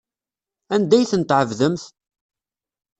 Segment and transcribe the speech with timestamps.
[0.73, 1.83] Anda ay ten-tɛebdemt?